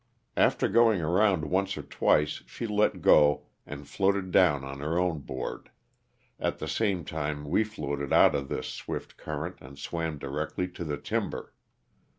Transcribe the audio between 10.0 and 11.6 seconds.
directly to the timber.